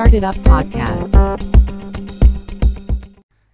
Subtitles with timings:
[0.00, 1.08] Started Up Podcast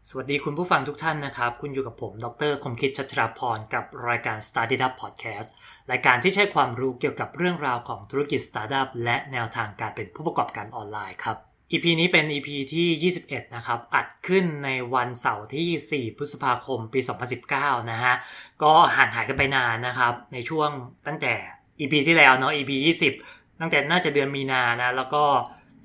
[0.09, 5.49] สวัสดีคุณผู้ฟังทุกท่านนะครับ คุณอยู่กับผม ดรคมคิดชัชราพร กับรายการ Started Up Podcast
[5.91, 11.37] รายการที่ใช้ความรู้เกี่ยวกับเรื่องราวของธุรกิจ Startup และแนวทางการเป็นผู้ประกอบการออนไลน์ครับ
[11.73, 17.01] EP นี้เป็น EP ที่ 21 นะครับ อัดขึ้นในวันเสาร์ที่ 4 พฤษภาคม ปี
[17.45, 18.15] 2019 นะฮะ
[18.63, 20.71] ก็ห่างหายกันไปนานนะครับ ในช่วง
[21.07, 21.35] ตั้งแต่
[21.81, 22.73] EP ที่แล้วเนาะ EP
[23.19, 25.25] 20 ตั้งแต่น่าจะเดือนมีนานะ แล้วก็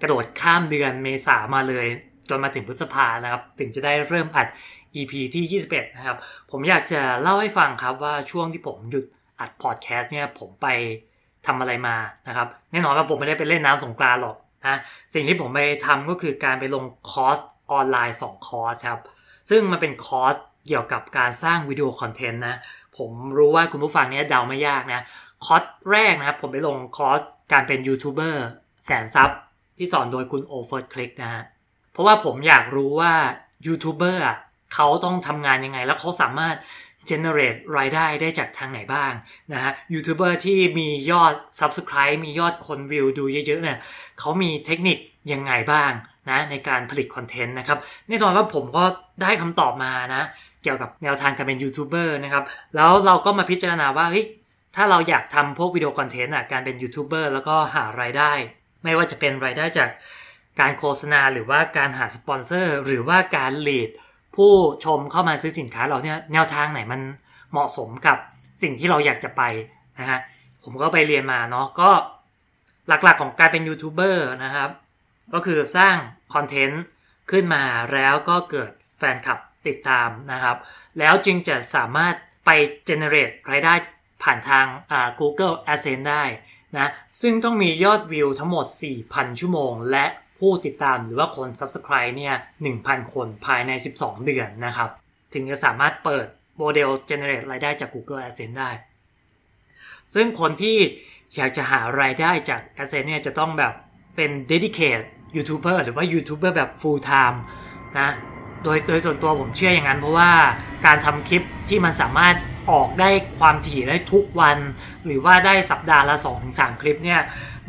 [0.01, 1.87] กระโดดข้ามเดือนเมษามาเลย
[2.29, 4.47] จนมาถึงพฤษภานะครับ ถึงจะได้เริ่มอัด
[4.95, 6.17] EP ที่ 21 นะครับ
[6.51, 9.05] ผมอยากจะเล่าให้ฟังครับว่าช่วงที่ผมหยุด
[9.39, 10.67] อัดพอดแคสต์เนี่ยผมไป
[11.45, 11.95] ทำอะไรมา
[12.27, 14.79] นะครับ แน่นอนว่าผมไม่ได้ไปเล่นน้ำสงกรานต์หรอกนะ
[15.13, 17.39] สิ่งที่ผมไปทำก็คือการไปลงคอร์ส
[17.71, 19.01] ออนไลน์ 2 คอร์สครับ
[19.49, 20.35] ซึ่งมันเป็นคอร์ส
[20.67, 22.55] เกี่ยวกับการสร้างวิดีโอคอนเทนต์นะ
[22.97, 25.01] ผมรู้ว่าคุณผู้ฟังเนี่ยเดาไม่ยากนะ
[25.45, 28.45] คอร์สแรกนะครับผมไปลงคอร์สการเป็นยูทูบเบอร์
[28.85, 29.29] แสน sub
[29.79, 31.43] ที่สอนโดยคุณโอ First Click นะฮะ
[31.91, 33.13] เพราะว่าผมอยากรู้ว่า
[33.67, 34.23] ยูทูบเบอร์
[34.73, 36.55] เขาต้องทำงานยังไง แล้วเขาสามารถ
[37.09, 39.11] generate รายได้ได้จากทางไหนบ้าง
[39.53, 43.77] นะฮะยูทูบเบอร์ที่มียอด subscribe มียอดคนวิวดูเยอะๆเนี่ย
[44.19, 44.97] เขามีเทคนิค
[45.33, 45.91] ยังไงบ้าง
[46.29, 47.77] นะในการผลิตคอนเทนต์นะครับ
[48.07, 48.83] แน่นอนว่าผมก็
[49.21, 50.23] ได้คำตอบมานะ
[50.63, 52.43] เกี่ยวกับแนวทางการเป็นยูทูบเบอร์นะครับ
[52.75, 54.25] แล้วเราก็มาพิจารณาว่าเฮ้ย
[54.75, 58.31] ถ้าเราอยากทำพวกวิดีโอคอนเทนต์อะการเป็นยูทูบเบอร์แล้วก็หารายได้
[58.83, 59.89] ไม่ว่าจะเป็นรายได้จาก
[60.59, 63.89] การโฆษณาหรือว่าการหาสปอนเซอร์ หรือว่าการ lead
[64.35, 64.53] ผู้
[64.85, 67.01] ชมเข้ามาซื้อสินค้าเราเนี่ยแนวทางไหนมัน
[67.51, 68.17] เหมาะสมกับ
[68.61, 69.41] สิ่งที่เราอยากจะไป
[69.99, 70.19] นะฮะ
[70.63, 71.89] ผมก็ไปเรียนมาเนาะก็
[72.87, 74.69] หลักๆของการเป็นยูทูบเบอร์นะครับ
[75.33, 75.95] ก็คือสร้าง
[76.33, 76.83] คอนเทนต์
[77.31, 80.57] ขึ้นมาแล้วก็เกิดแฟนคลับติดตามนะครับ
[80.99, 82.49] แล้วจึงจะสามารถไป
[82.89, 83.73] generate รายได้
[84.23, 86.23] ผ่านทางอ่า Google Adsense ได้
[86.77, 86.89] นะ
[87.21, 88.65] ซึ่งต้องมียอดวิวทั้งหมด
[89.03, 90.05] 4,000 ชั่วโมง และ
[90.39, 92.35] ผู้ติดตามหรือว่าคน Subscribe เนี่ย
[92.73, 94.89] 1,000 คนภายใน 12 เดือนนะครับ
[95.33, 98.69] ถึงจะสามารถเปิดโมเดล generate รายได้จาก Google Adsense ได้
[100.13, 100.77] ซึ่งคนที่
[101.35, 103.73] อยากจะหารายได้จาก Adsense เนี่ยจะต้องแบบ
[104.15, 105.05] เป็น dedicate
[105.35, 107.37] ยูทูบเบอร์หรือว่ายูทูบเบอร์แบบ full time
[107.99, 108.09] นะ
[108.63, 110.31] โดยโดยส่วนตัวผมเชื่ออย่างนั้น เพราะว่า
[110.85, 112.35] การทำคลิปที่มันสามารถ
[112.71, 113.09] ออกได้
[113.39, 114.57] ความถี่ได้ทุกวัน
[115.05, 116.15] หรือว่าได้สัปดาห์ละ
[116.49, 117.21] 2-3 คลิปเนี่ย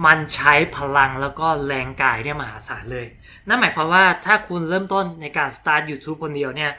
[0.06, 3.06] มันใช้พลังแล้วก็แรงกายเนี่ยมหาศาลเลย
[3.48, 6.72] นั่นหมายความว่าถ้าคุณเริ่มต้นในการ start YouTube คนเดียวเนี่ย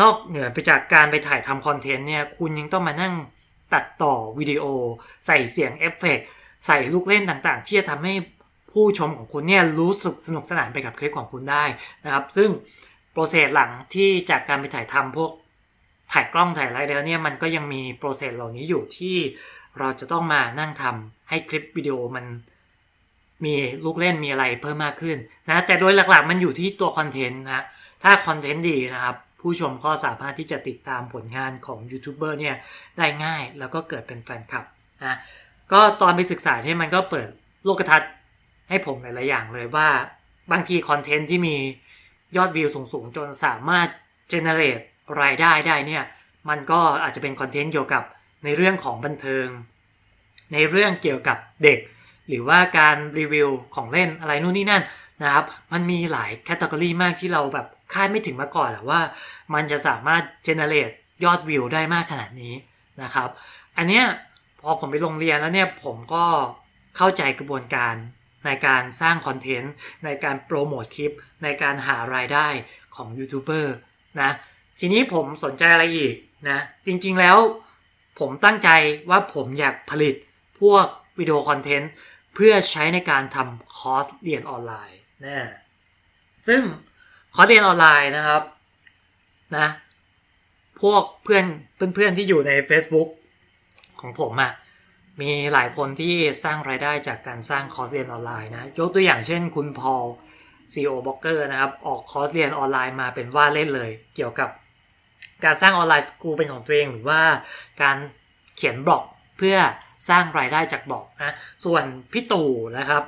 [0.00, 3.14] นอกเหนือไปจากการไปถ่ายทำคอนเทนต์เนี่ยคุณยังต้องมานั่ง
[3.74, 4.64] ตัดต่อวิดีโอ
[5.26, 6.26] ใส่เสียงเอฟเฟกต์
[6.66, 8.14] ใส่ลูกเล่นต่างๆ ที่จะทำให้
[8.72, 11.64] ผู้ชมของคุณเนี่ยรู้สึกสนุกสนานไปกับคลิปของคุณได้
[12.04, 12.50] นะครับ ซึ่ง
[13.12, 15.30] process หลังที่จากการไปถ่ายทำพวก
[16.12, 19.16] ถ่ายกล้องถ่ายอะไรแล้วเนี่ยมันก็ยังมี process เหล่านี้อยู่ที่
[19.78, 22.24] เราจะต้องมานั่งทำให้คลิปวิดีโอมัน
[23.44, 23.54] มี
[23.84, 27.64] ลูกเล่นมีอะไรเพิ่มมากขึ้นนะแต่โดยหลักๆมันอยู่ที่ตัวคอนเทนต์นะ
[28.02, 32.56] ถ้าคอนเทนต์ดีนะครับผู้ชมก็สามารถที่จะติดตามผลงานของยูทูบเบอร์เนี่ย
[32.98, 34.64] ได้ง่ายแล้วก็เกิดเป็นแฟนคลับ
[35.04, 35.16] นะ
[35.72, 37.28] ก็ตอนไปศึกษาเนี่ยมันก็เปิด
[37.64, 38.10] โลกทัศน์
[38.68, 39.88] ให้ผมหลายๆอย่างเลยว่า
[40.52, 41.56] บางทีคอนเทนต์ที่มี
[42.36, 43.88] ยอดวิวสูงๆ จนสามารถ
[44.32, 44.84] generate ร
[45.20, 46.04] รายได้ได้เนี่ย
[46.48, 48.02] มันก็อาจจะเป็นคอนเทนต์เกี่ยวกับ
[48.44, 49.46] ในเรื่องของบันเทิง
[50.52, 51.78] ในเรื่องเกี่ยวกับเด็ก
[52.28, 54.82] หรือว่าการรีวิวของเล่นอะไรนู่นนี่นั่น
[55.22, 59.00] นะครับมันมีหลาย category มากที่เราแบบคาดไม่ถึงมาก่อนว่า
[59.54, 60.94] มันจะสามารถ generate
[61.24, 62.54] ยอดวิวได้มากขนาดนี้
[63.02, 63.28] นะครับ
[63.76, 64.04] อันเนี้ย
[64.60, 66.24] พอผมไปโรงเรียนแล้วเนี่ยผมก็
[66.96, 67.94] เข้าใจกระบวนการ
[68.46, 69.72] ในการสร้างคอนเทนต์
[70.04, 72.48] ในการโปรโมทคลิป ในการหารายได้
[72.96, 73.74] ของยูทูบเบอร์
[74.20, 74.30] นะ
[74.78, 76.14] ทีนี้ผมสนใจอะไรอีก
[76.50, 77.36] นะจริงๆแล้ว
[78.18, 78.68] ผมตั้งใจ
[79.10, 80.14] ว่าผมอยากผลิต
[80.60, 80.86] พวก
[81.18, 81.90] วิดีโอคอนเทนต์
[82.34, 85.48] เพื่อใช้ในการทำคอร์สเรียนออนไลน์นะ
[86.46, 86.62] ซึ่ง
[87.34, 88.42] คอร์สเรียนออนไลน์นะครับ
[89.56, 89.68] นะ
[90.82, 91.44] พวกเพื่อน
[91.94, 93.08] เพื่อนๆที่อยู่ใน Facebook
[94.00, 94.52] ของผมอะ่ะ
[95.20, 96.14] มีหลายคนที่
[96.44, 100.04] สร้างรายได้จากการสร้างคอร์สเรียนออนไลน์นะยกตัวอย่างเช่นคุณพอล
[100.72, 104.48] CEO b l o g เกอร์นะครับออกคอร์สเรียนออนไลน์มาเป็นว่าเล่นเลย เกี่ยวกับ
[105.44, 107.22] การสร้าง online school เป็นของตัวเองหรือว่า
[107.82, 107.96] การ
[108.56, 109.04] เขียนบล็อก
[109.38, 109.56] เพื่อ
[110.08, 113.02] สร้างรายได้จากบล็อกนะ ส่วนพี่ตู่นะครับ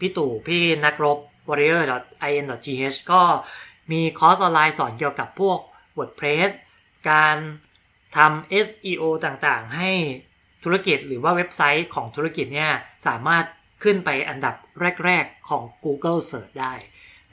[0.00, 1.18] พี่ตู่พี่นักรบ
[1.48, 3.22] warrior.in.th ก็
[3.92, 5.58] มีคอร์สออนไลน์สอนเกี่ยวกับพวก
[5.98, 6.50] WordPress
[7.10, 7.36] การ
[8.16, 9.90] ทำ SEO ต่างๆ ให้
[10.64, 12.72] ธุรกิจหรือว่าเว็บไซต์ของธุรกิจเนี่ย
[13.06, 13.44] สามารถ
[13.82, 14.54] ขึ้นไปอันดับ
[15.04, 16.74] แรก ๆ ของ Google Search ได้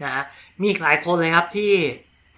[0.03, 0.23] นะฮะ
[0.61, 1.73] มีหลายคนเลยครับที่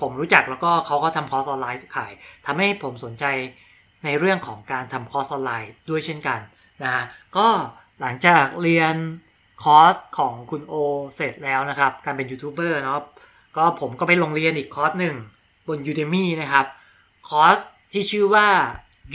[0.01, 2.11] ผมรู้จักแล้วก็เขาก็ทำคอร์สออนไลน์ขาย
[2.45, 3.25] ทำให้ผมสนใจ
[4.05, 6.39] ในเรื่องของการทำคอร์สออนไลน์ด้วยเช่นกัน
[6.83, 7.03] นะ
[7.37, 7.47] ก็
[8.01, 8.95] หลังจากเรียน
[9.63, 10.73] คอร์สของคุณโอ
[11.15, 13.01] เสร็จแล้วนะครับ การเป็นยูทูบเบอร์เนาะ
[13.57, 15.15] ก็ผมก็ไปลงเรียนอีกคอร์สหนึ่ง
[15.67, 16.65] บน Udemy นะครับ
[17.29, 17.57] คอร์ส
[17.93, 18.47] ที่ชื่อว่า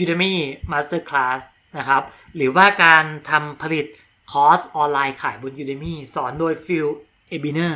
[0.03, 0.35] Udemy
[0.71, 1.41] Masterclass
[1.79, 2.03] นะครับ
[2.37, 3.87] หรือว่าการทำผลิต
[4.33, 6.89] คอร์สออนไลน์ขายบน Udemy สอนโดย Phil
[7.33, 7.75] Ebiner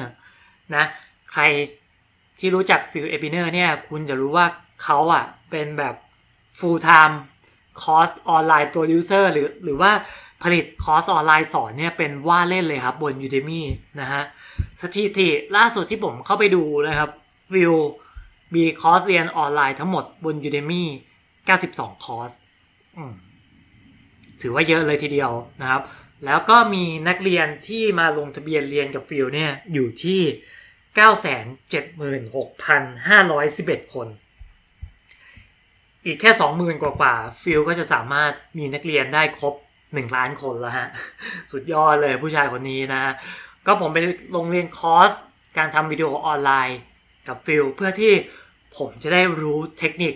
[0.75, 0.85] นะ
[1.33, 1.43] ใคร
[2.38, 4.46] ที่รู้จัก Phil Ebiner เนี่ย คุณจะรู้ว่า
[4.82, 5.94] เขาอะเป็นแบบ
[6.58, 7.14] full time
[7.82, 9.92] คอร์สออนไลน์โปรดิวเซอร์หรือหรือว่า
[10.42, 13.62] ผลิตคอร์สออนไลน์สอนเนี่ย เป็นว่าเล่นเลยครับบน Udemy
[14.00, 14.22] นะฮะ
[14.81, 17.10] สถิติล่าสุดที่ผมเข้าไปดูนะครับ
[17.50, 17.75] ฟิล
[18.54, 20.84] มีคอร์สเรียนออนไลน์ทั้งหมดบน Udemy
[21.42, 22.32] 92 คอร์ส
[24.40, 25.82] ถือว่าเยอะเลยทีเดียวนะครับ
[26.26, 30.20] แล้วก็มีนักเรียนที่มาลงทะเบียนเรียนกับฟิลเนี่ยอยู่ที่
[30.96, 34.08] 976,511 คน
[36.05, 40.88] อีกแค่ 20,000 กว่ากว่าฟิลก็จะสามารถมีนักเรียนได้ครบ 1 ล้านคนแล้วฮะ
[41.50, 43.02] สุดยอดเลยผู้ชายคนนี้นะ
[43.67, 43.99] ก็ผมไป
[44.37, 45.11] ลงเรียนคอร์ส
[45.56, 46.79] การทำวิดีโอออนไลน์
[47.29, 48.12] กับฟิลเพื่อที่
[48.76, 50.14] ผมจะได้รู้เทคนิค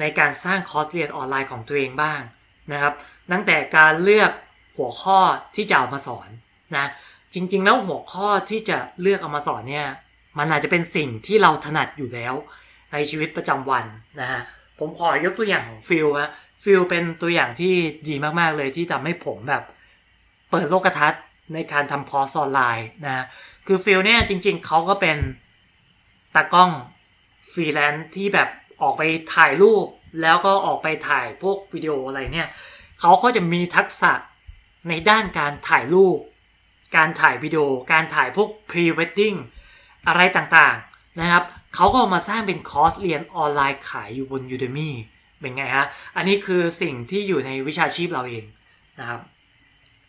[0.00, 2.20] ในการสร้างคอร์สเรียนออนไลน์ของตัวเองบ้าง
[2.72, 2.94] นะครับ
[3.32, 4.30] ตั้งแต่การเลือก
[4.76, 5.18] หัวข้อ
[5.56, 6.28] ที่จะเอามาสอน
[6.76, 6.86] นะ
[7.34, 9.88] จริงๆแล้วหัวข้อที่จะเลือกเอามาสอนเนี่ย
[10.38, 12.34] มันอาจจะเป็นสิ่งที่เราถนัดอยู่แล้ว
[12.92, 13.84] ในชีวิตประจำวัน
[14.20, 14.42] นะฮะ
[14.78, 16.30] ผมขอยกตัวอย่างของฟิลฮะ
[16.64, 17.72] ฟิลเป็นตัวอย่างที่
[18.08, 19.62] ดีมากๆเลยที่ทำให้ผมแบบ
[20.50, 21.22] เปิดโลกทัศน์
[21.54, 23.24] ในการทำคอร์สออนไลน์นะ
[23.66, 25.16] คือฟิลเนี่ยจริง ๆเขาก็เป็น
[26.34, 26.70] ตากล้อง
[27.52, 28.48] ฟรีแลนซ์ที่แบบ
[28.82, 29.02] ออกไป
[29.34, 29.86] ถ่ายรูป
[30.22, 32.48] แล้วก็ออกไปถ่ายพวกวิดีโออะไรเนี่ย
[33.00, 34.12] เขาก็จะมีทักษะ
[34.88, 36.18] ในด้านการถ่ายรูป
[36.96, 39.38] การถ่ายวิดีโอ การถ่ายพวก pre wedding
[40.08, 44.90] อะไรต่างๆนะครับเขาก็มาสร้างเป็นคอร์สเรียนออนไลน์ขายอยู่บน Udemy
[45.40, 45.86] เป็นไงฮะ
[46.16, 48.44] อันนี้คือสิ่งที่อยู่ในวิชาชีพเราเอง
[49.00, 49.20] นะครับ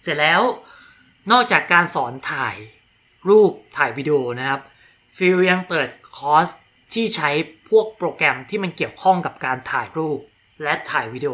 [0.01, 0.41] เสร็จแล้ว
[1.31, 2.55] นอกจากการสอนถ่าย
[3.29, 4.61] รูปถ่ายวิดีโอนะครับ
[5.15, 5.87] ฟิลยังเปิด
[6.17, 6.47] คอร์ส
[6.93, 7.29] ที่ใช้
[7.69, 10.19] พวกโปรแกรมที่มันเกี่ยวข้องกับการถ่ายรูป
[10.63, 11.33] และถ่ายวิดีโอ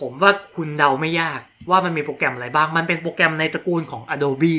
[0.00, 1.40] ผมว่าคุณเดาไม่ยาก
[1.70, 4.56] ว่ามันมีโปรแกรมอะไรบ้าง มันเป็นโปรแกรมในตระกูลของ Adobe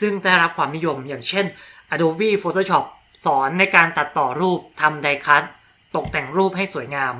[0.00, 1.46] ซึ่งได้รับความนิยมอย่างเช่น
[1.94, 2.84] Adobe Photoshop
[3.24, 5.44] สอนในการตัดต่อรูปทำไดคัต
[5.96, 7.14] ตกแต่งรูปให้สวยงาม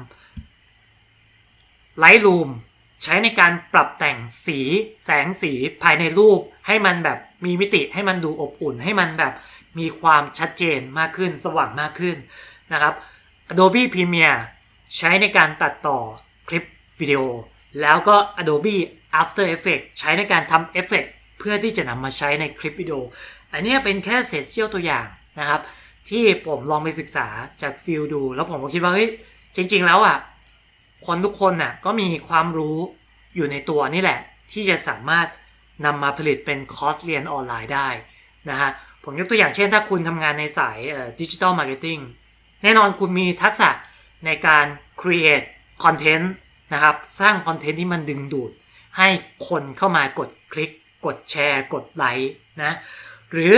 [2.02, 2.48] Lightroom
[3.02, 4.60] ใช้ในการปรับแต่งสี
[5.04, 5.52] แสงสี
[5.82, 9.32] ภายในรูป ให้มันแบบมีมิติให้มันดูอบอุ่น ให้มันแบบ
[9.78, 12.16] มีความชัดเจนมากขึ้นสว่างมากขึ้น
[12.72, 12.94] นะครับ
[13.52, 14.40] Adobe Premiere
[14.96, 15.98] ใช้ในการตัดต่อ
[16.48, 16.64] คลิป
[17.00, 17.20] วิดีโอ
[17.80, 18.76] แล้วก็ Adobe
[19.20, 21.04] After Effects ใช้ในการทำเอฟเฟก
[21.38, 22.98] เพื่อที่จะนำมาใช้ในคลิปวิดีโอ
[23.56, 25.06] อันนี้เป็นแค่เศษเสี้ยวตัวอย่าง
[25.40, 25.60] นะครับ
[26.10, 27.26] ที่ผมลองไปศึกษา
[27.62, 29.08] จากฟิลดู แล้วผมก็คิดว่าเฮ้ย
[29.56, 30.16] จริง ๆ แล้วอะ
[31.06, 32.78] คนทุกคนน่ะก็มีความรู้
[33.36, 34.20] อยู่ในตัวนี่แหละ
[34.52, 35.26] ที่จะสามารถ
[35.84, 37.88] นำมาผลิตเป็นคอร์สเรียนออนไลน์ได้
[38.50, 38.70] นะฮะ
[39.04, 40.78] ผมยกตัวอย่างเช่น ถ้าคุณทำงานในสาย
[41.20, 41.98] digital marketing
[42.62, 43.68] แน่นอนคุณมีทักษะ
[44.26, 44.66] ในการ
[45.00, 45.46] create
[45.84, 46.26] content
[46.72, 48.50] นะครับ สร้างคอนเทนต์ที่มันดึงดูด
[48.98, 49.08] ให้
[49.48, 50.70] คนเข้ามากดคลิก
[51.06, 52.32] กดแชร์ กดไลค์
[52.62, 52.72] นะ
[53.36, 53.54] หรือ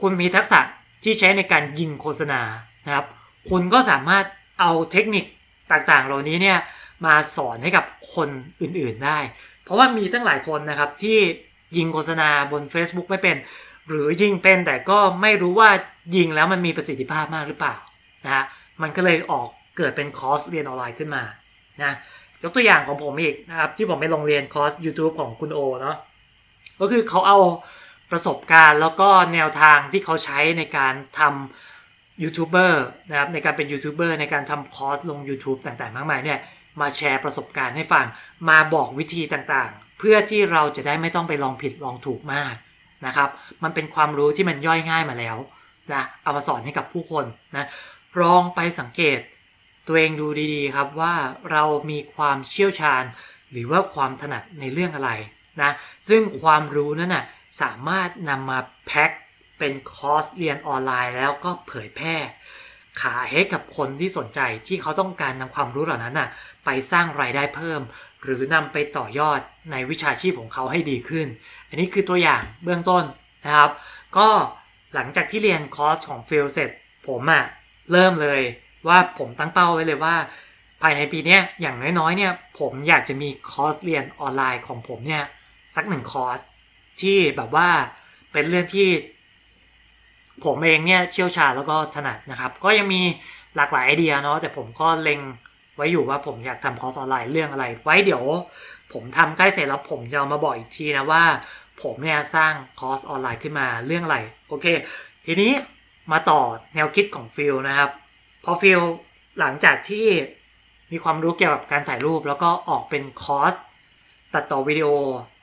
[0.00, 0.60] คุณมีทักษะ
[1.04, 2.40] ที่ใช้ในการยิงโฆษณา
[2.86, 3.06] นะครับ
[3.50, 4.24] คุณก็สามารถ
[4.60, 5.24] เอาเทคนิค
[5.70, 6.58] ต่างๆ เหล่านี้เนี่ย
[7.06, 7.84] มาสอนให้กับ
[8.14, 8.28] คน
[8.60, 9.18] อื่นๆได้
[9.64, 11.18] เพราะว่ามีตั้งหลายคนนะครับที่
[11.76, 13.36] ยิงโฆษณาบน Facebook ไม่เป็น
[13.88, 15.70] หรือยิงเป็นแต่ก็ไม่รู้ว่า
[16.16, 17.74] ยิงแล้วมันมีประสิทธิภาพมากหรือเปล่า
[18.24, 18.44] นะฮะ
[18.82, 21.22] มันก็เลยออกเกิดเป็นคอร์สเรียนออนไลน์ขึ้นมา
[21.82, 21.96] นะ
[22.42, 25.96] ยกตัวอย่างของผมอีกนะครับที่ผมไปลงเรียนคอร์ส YouTube ของคุณโอเนาะ
[26.80, 27.38] ก็คือเขาเอา
[28.10, 36.38] ประสบการณ์แล้วก็แนวทางที่เขาใช้ในการทำยูทูบเบอร์นะครับในการเป็นยูทูบเบอร์ในการทำคอร์สลง YouTube ต่างๆ มากมายเนี่ย
[36.80, 38.06] มาแชร์ประสบการณ์ให้ฟัง
[38.48, 42.54] มาบอกวิธีต่างๆ เพื่อที่เราจะได้ไม่ต้องไปลองผิดลองถูกมาก
[43.06, 43.28] นะครับ
[43.64, 45.36] มันเป็นความรู้ที่มันย่อยง่ายมาแล้ว
[45.92, 47.24] นะเอามาสอนให้กับผู้คน
[47.56, 47.68] นะ
[48.22, 49.18] ลองไปสังเกต
[49.86, 51.14] ตัวเองดูดีๆครับว่า
[51.50, 53.04] เรามีความเชี่ยวชาญ
[53.50, 55.10] หรือว่าความถนัดในเรื่องอะไร
[55.62, 55.70] นะ
[56.08, 57.24] ซึ่งความรู้นั้นนะ่ะ
[57.60, 59.10] สามารถนำมาแพ็ค
[59.58, 62.16] เป็นคอร์สเรียนออนไลน์แล้วก็เผยแพร่
[63.00, 66.28] ขายให้กับคนที่สนใจที่เขาต้องการนำความรู้เหล่านั้นน่ะ
[66.64, 67.80] ไปสร้างรายได้เพิ่ม
[68.22, 71.26] หรือนำไปต่อยอดในวิชาชีพของเขาให้ดีขึ้น
[71.68, 73.04] อันนี้คือตัวอย่างเบื้องต้น
[73.44, 73.70] นะครับ
[74.16, 74.28] ก็
[74.94, 76.70] หลังจากที่เรียนคอร์สของฟิลเสร็จ
[77.08, 77.44] ผมอะ
[77.92, 78.40] เริ่มเลย
[78.88, 80.16] ว่าผมตั้งเป้าไว้เลยว่า
[80.82, 85.24] ภายในปีนี้อย่างน้อยๆเนี่ยผมอยากจะมีคอร์สเรียนออนไลน์ของผมเนี่ย
[85.76, 86.40] สักหนึ่งคอร์ส
[87.02, 87.68] ที่แบบว่า
[88.32, 88.88] เป็นเรื่องที่
[90.44, 93.02] ผมเองเนี่ยเชี่ยวชาญแล้วก็ถนัดนะครับ ก็ยังมี
[93.56, 95.20] หลากหลายไอเดียเนาะแต่ผมก็เล็ง
[95.76, 98.24] ไว้อยู่ว่าผมอยากทำคอร์สออนไลน์เรื่องอะไร ไว้เดี๋ยว
[98.92, 101.24] ผมทำใกล้เสร็จแล้วผมจะมาบอกอีกทีนะว่า
[101.82, 104.66] ผมเนี่ยสร้างคอร์สออนไลน์ขึ้นมาเรื่องอะไรโอเค
[105.26, 105.52] ทีนี้
[106.12, 106.40] มาต่อ
[106.74, 107.90] แนวคิดของฟิลนะครับ
[108.44, 108.80] พอฟิล
[109.38, 110.06] หลังจากที่
[110.92, 113.54] มีความรู้เกี่ยวกับการถ่ายรูป แล้วก็ออกเป็นคอร์ส
[114.34, 114.88] ตัดต่อวิดีโอ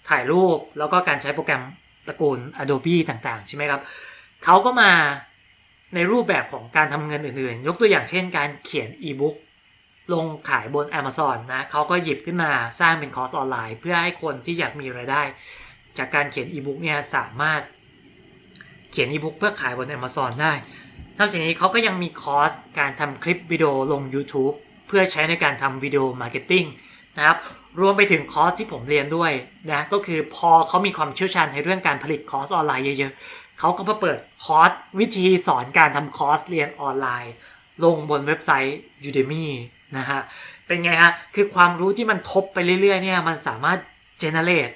[0.09, 1.63] ถ่ายรูปแล้วก็การใช้โปรแกรม
[2.07, 3.81] ตระกูล Adobe ต่างๆ ใช่ไหมครับ
[4.43, 4.91] เขาก็มา
[5.95, 9.35] ในรูปแบบของการทำเงินอื่นๆ ยกตัวอย่างเช่นการเขียนอีบุ๊ก
[10.13, 15.21] ลงขายบน Amazon นะเขาก็หยิบขึ้นมาสร้างเป็นคอร์สออนไลน์ เพื่อให้คนที่อยากมีรายได้
[15.97, 17.61] จากการเขียนอีบุ๊กเนี่ยสามารถ
[18.91, 20.53] เขียนอีบุ๊กเพื่อขายบน Amazon ได้
[21.19, 24.55] นอกจากนี้เขาก็ยังมีคอร์สการทำคลิปวิดีโอลง YouTube
[24.87, 26.65] เพื่อใช้ในการทำวิดีโอ marketing
[27.17, 27.37] นะครับ
[27.79, 29.31] รวมไปถึงคอร์สที่ผมเรียนด้วย
[29.71, 37.33] นะก็คือพอเขามีความเชี่ยวชาญในเรื่องการผลิตคอร์สออนไลน์เยอะๆเขาก็มาเปิดคอร์สวิธีสอนการทำคอร์สเรียนออนไลน์
[37.83, 38.77] ลงบนเว็บไซต์
[39.07, 39.45] Udemy
[39.97, 40.21] นะฮะ
[40.67, 43.79] เป็นไงฮะคือความรู้ที่มันทบไปเรื่อยๆเนี่ยมันสามารถ
[44.21, 44.73] generate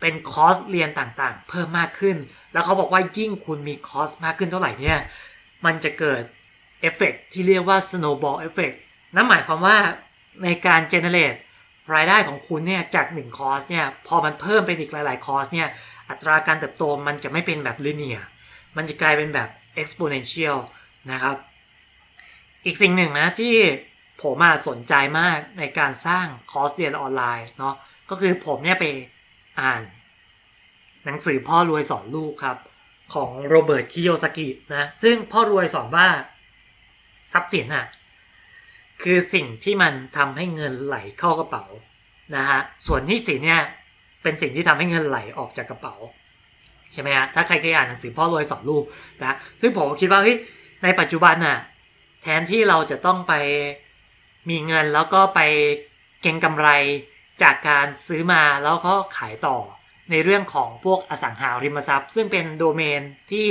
[0.00, 2.16] เป็นคอร์สเรียนต่างๆ เพิ่มมากขึ้น
[2.52, 4.98] แล้วเขาบอกว่ายิ่งคุณมีคอร์สมากขึ้นเท่าไหร่เนี่ย
[5.64, 6.22] มันจะเกิด
[6.80, 8.76] เอฟเฟกที่เรียกว่า snowball effect
[9.14, 9.76] นั่นหมายความว่า
[10.44, 11.38] ในการ generate
[11.94, 15.68] รายได้ของคุณเนี่ยจาก1คอร์สเนี่ยพอมันเพิ่มเป็นอีกหลาย ๆ คอร์สเนี่ย
[16.10, 18.22] อัตราการเติบโตมันจะไม่เป็นแบบ linear
[18.76, 19.48] มันจะกลายเป็นแบบ
[19.82, 20.56] exponential
[21.12, 21.36] นะครับ
[22.64, 23.54] อีกสิ่งหนึ่งนะที่
[24.22, 27.74] ผมมาสนใจมากในการสร้างคอร์สเรียนออนไลน์เนาะ
[28.10, 28.84] ก็คือผมเนี่ยไป
[29.60, 29.82] อ่าน
[31.04, 32.56] หนังสือพ่อรวยสอนลูกครับ
[33.14, 36.08] ของโรเบิร์ตคิโยสกินะซึ่งพ่อรวยสอนว่า
[37.32, 37.86] ทรัพย์สินอะ
[39.02, 41.64] คือสิ่งที่มันทำให้เงินไหลเข้ากระเป๋า
[42.36, 43.62] นะฮะส่วนหนี้สินเนี่ย
[44.22, 45.94] เป็นสิ่งที่ทำให้เงินไหลออกจากกระเป๋า
[46.92, 48.84] ใช่ไหมฮะถ้าใครเคยอ่านหนังสือพ่อรวยสอนลูก
[49.20, 50.36] นะซึ่งผมคิดว่าเฮ้ย
[50.84, 51.58] ในปัจจุบันน่ะ
[52.22, 53.32] แทนที่เราจะต้องไป
[54.48, 55.40] มีเงินแล้วก็ไป
[56.22, 56.68] เก็งกำไร
[57.42, 59.56] จากการซื้อมาแล้วก็ขายต่อ
[60.10, 63.46] ในเรื่องของพวกอสังหาริมทรัพย์ ซึ่งเป็นโดเมนที่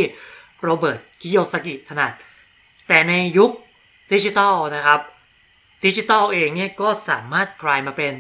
[0.63, 2.11] โรเบิร์ต คิโยสกิถนัด
[2.87, 3.51] แต่ในยุค
[4.11, 4.99] ดิจิทัลนะครับ
[5.85, 8.13] ดิจิทัลเองเนี่ยก็สามารถกลายมาเป็น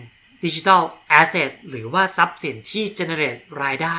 [0.45, 3.97] digital asset หรือว่าทรัพย์สินที่ generate รายได้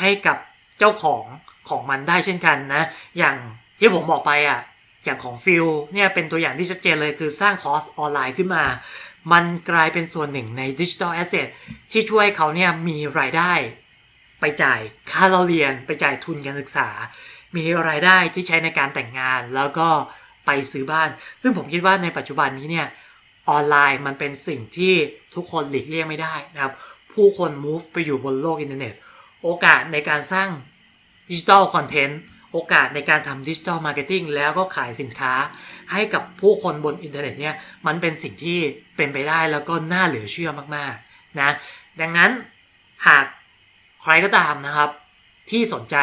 [0.00, 0.36] ให้กับ
[0.78, 1.24] เจ้าของ
[1.68, 2.82] ของมันได้เช่นกันนะ
[3.18, 3.36] อย่าง
[3.78, 4.60] ที่ผมบอกไปอะ
[5.04, 8.64] อย่างของฟิลเนี่ยเป็นตัวอย่างที่ชัดเจนเลยคือสร้างคอร์สออนไลน์ขึ้นมา
[9.32, 11.46] มันกลายเป็นส่วนหนึ่งใน digital asset
[11.92, 13.52] ที่ช่วยเขาเนี่ยมีรายได้
[14.40, 16.88] ไปจ่ายค่าเล่าเรียน ไปจ่ายทุนการศึกษา
[17.56, 19.88] มีรายได้ที่ใช้ในการแต่งงานแล้วก็
[20.46, 21.08] ไปซื้อบ้าน
[21.42, 22.86] ซึ่งผมคิดว่าในปัจจุบันนี้เนี่ย
[23.50, 24.94] ออนไลน์มันเป็นสิ่งที่
[25.34, 26.72] ทุกคนหลีกเลี่ยงไม่ได้นะครับ
[27.12, 28.94] ผู้คน move ไปอยู่บนโลกอินเทอร์เน็ต
[29.42, 30.48] โอกาสในการสร้าง
[31.30, 32.20] digital content
[32.52, 35.34] โอกาสในการทำ digital marketing แล้วก็ขายสินค้า
[35.92, 37.54] ให้กับผู้คนบนอินเทอร์เน็ตเนี่ย
[37.86, 38.58] มันเป็นสิ่งที่
[38.96, 41.50] เป็นไปได้แล้วก็น่าเหลือเชื่อมากๆนะ
[42.00, 42.30] ดังนั้น
[43.06, 43.24] หาก
[44.02, 44.90] ใครก็ตามนะครับ
[45.50, 45.96] ที่สนใจ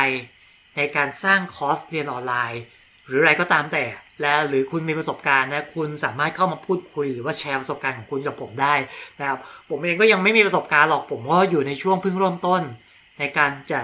[0.78, 2.62] ในการสร้างคอร์สเรียนออนไลน์
[3.06, 3.84] หรืออะไรก็ตามแต่
[4.24, 8.76] และหรือคุณมีประสบการณ์นะคุณสามารถเข้ามาพูดคุยหรือว่าแชร์ประสบการณ์ของคุณกับผมได้
[9.20, 9.40] นะครับ
[9.70, 12.62] ผมเองก็ยังไม่มีประสบการณ์หรอกผมก็อยู่ในช่วงเพิ่งเริ่มต้น
[13.20, 13.80] ในการจะ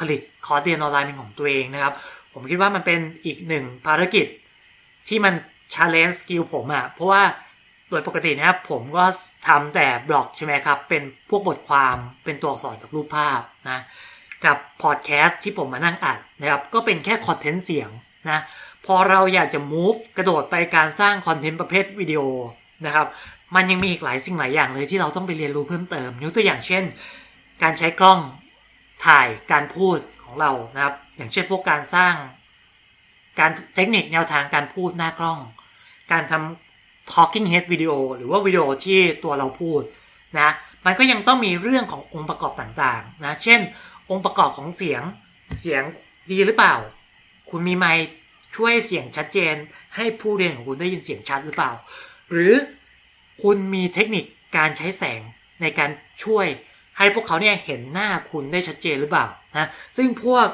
[0.00, 1.94] ผลิตคอร์สเรียนออนไลน์เป็นของตัวเองนะครับ
[2.32, 4.26] ผมคิดว่ามันเป็นอีกหนึ่งภารกิจ
[5.08, 5.34] ที่มัน
[5.74, 7.22] challenge skill ผมอะเพราะว่า
[7.88, 9.04] โดยปกตินะครับผมก็
[9.48, 13.80] ทำแต่บล็อกใช่ไหมครับ เป็นพวกบทความเป็นตัวอักษรกับรูปภาพนะ
[14.44, 17.90] กับพอดแคสต์ที่ผมมานั่งอัดนะครับ ก็เป็นแค่คอนเทนต์เสียง
[18.28, 18.40] นะ
[18.86, 22.20] พอเราอยากจะ move กระโดดไปการสร้างคอนเทนต์ประเภทวิดีโอ
[22.86, 23.06] นะครับ
[23.54, 26.84] มันยังมีอีกหลายสิ่งหลายอย่างเลยที่เราต้องไปเรียนรู้เพิ่มเติมยกตัวอย่างเช่น
[27.62, 28.20] การใช้กล้อง
[29.06, 32.14] ถ่ายการพูดของเรานะครับ อย่างเช่นพวกการสร้าง
[33.38, 35.38] การเทคนิคแนวทางการพูดหน้ากล้อง
[36.12, 39.82] การทำ talking head วิดีโอหรือว่าวิดีโอที่ตัวเราพูด
[40.38, 40.50] นะ
[40.86, 43.60] มันก็ยังต้องมีเรื่องขององค์ประกอบต่างๆนะเช่น
[44.10, 45.02] องค์ประกอบของเสียง
[45.60, 45.82] เสียง
[46.30, 46.74] ดีหรือเปล่า
[47.50, 48.04] คุณมีไมค์
[48.56, 49.54] ช่วยเสียงชัดเจน
[49.96, 51.72] ให้ผู้เรียนของคุณได้ยินเสียงชัดหรือเปล่า
[52.30, 52.52] หรือ
[53.42, 54.24] คุณมีเทคนิค
[54.56, 55.20] การใช้แสง
[55.62, 55.90] ในการ
[56.24, 56.46] ช่วย
[56.98, 59.26] ให้พวกเขาเนี่ยเห็นหน้าคุณได้ชัดเจนหรือเปล่า
[59.56, 60.46] นะซึ่งพวก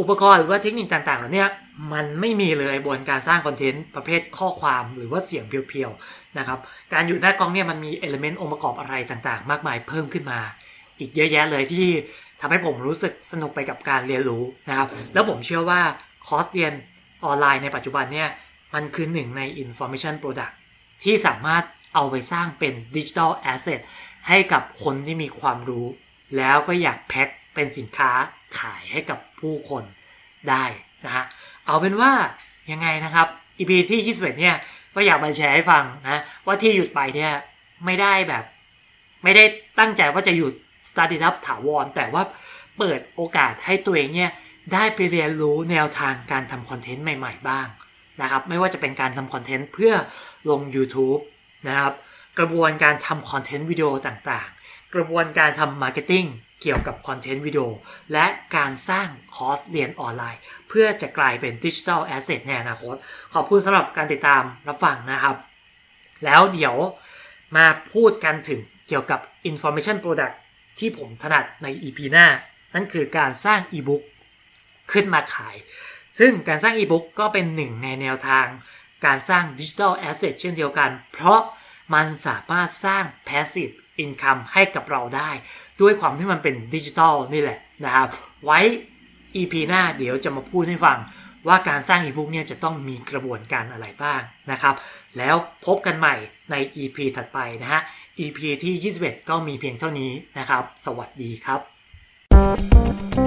[0.00, 1.46] อุปกรณ์หรือว่าเทคนิคต่างๆเหล่านี้
[1.92, 6.58] มันไม่มีเลยบนการสร้างคอนเทนต์ประเภทข้อความหรือว่าเสียงเพียวๆนะครับ
[6.92, 10.40] การอยู่หน้ากล้องเนี่ยมันมีเอลเมนต์องค์ประกอบอะไรต่างๆ มากมายเพิ่มขึ้นมา
[10.98, 11.86] อีกเยอะแยะเลยที่
[12.40, 15.80] ทำให้ผมรู้สึกสนุกไปกับการเรียนรู้นะครับ แล้วผมเชื่อว่า
[16.26, 16.72] คอร์สเรียน
[17.24, 18.28] ออนไลน์ในปัจจุบันเนี่ย
[18.74, 20.54] มันคือหนึ่งใน information product
[21.02, 21.64] ที่สามารถ
[21.94, 23.80] เอาไปสร้างเป็น digital asset
[24.28, 25.86] ให้กับคนที่มีความรู้
[26.36, 28.10] แล้วก็อยากแพ็คเป็นสินค้า
[28.58, 29.84] ขายให้กับผู้คน
[30.48, 30.64] ได้
[31.04, 31.24] นะฮะ
[31.66, 32.12] เอาเป็นว่า
[32.72, 33.26] ยังไงนะครับ
[33.58, 34.56] EP ที่21เนี่ย
[34.94, 37.32] ก็อยากมาแชร์ให้ฟังนะว่าที่หยุดไปเนี่ย
[37.84, 38.44] ไม่ได้แบบ
[39.22, 39.44] ไม่ได้
[39.78, 40.52] ตั้งใจว่าจะหยุด
[40.90, 42.22] Study Up ถาวรแต่ว่า
[42.78, 44.30] เปิดโอกาสให้ตัวเองเนี่ย
[44.72, 47.66] ได้ไปเรียนรู้แนวทางการทำคอนเทนต์ใหม่ๆบ้าง
[48.20, 49.94] นะครับไม่ว่าจะเป็นการทำคอนเทนต์เพื่อ
[50.50, 51.20] ลง YouTube
[51.68, 51.94] นะครับ
[52.38, 56.26] กระบวนการทำคอนเทนต์วิดีโอต่างๆ กระบวนการทำ marketing
[56.62, 57.64] เกี่ยวกับคอนเทนต์วิดีโอ
[58.12, 58.26] และ
[58.56, 62.94] การสร้างคอร์สเรียนออนไลน์ เพื่อจะกลายเป็น digital asset ในอนาคต
[63.34, 65.36] ขอบคุณสำหรับการติดตามรับฟังนะครับ
[66.24, 66.76] แล้วเดี๋ยว
[67.56, 70.34] มาพูดกันถึงเกี่ยวกับ Information Product
[70.78, 72.26] ที่ผมถนัดใน EP หน้า
[72.74, 74.02] นั่นคือการสร้างอีบุ๊ก
[74.92, 75.56] ขึ้นมาขาย
[76.18, 78.46] ซึ่งการสร้างอีบุ๊กก็เป็นหนึ่งในแนวทาง
[79.04, 81.40] การสร้าง digital asset เช่นเดียวกัน เพราะ
[81.94, 85.30] มันสามารถสร้าง Passive Income ให้กับเราได้
[85.80, 88.08] ด้วยความที่มันเป็นดิจิทัลนี่แหละนะครับ
[88.44, 88.60] ไว้
[89.36, 90.98] EP หน้าเดี๋ยวจะมาพูดให้ฟัง
[91.48, 94.20] ว่าการสร้างอีบุ๊กเนี่ยจะต้องมีกระบวนการอะไรบ้าง
[94.50, 94.74] นะครับ
[95.18, 95.34] แล้ว
[95.66, 96.14] พบกันใหม่
[96.50, 97.80] ใน EP ถัดไปนะฮะ
[98.20, 103.21] EP ที่ 21 ก็มีเพียงเท่านี้นะครับ สวัสดีครับ